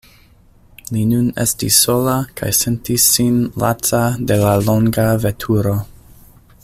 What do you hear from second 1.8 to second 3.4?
sola kaj sentis sin